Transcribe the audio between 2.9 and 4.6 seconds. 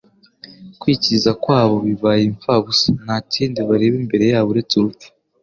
nta kindi bareba imbere yabo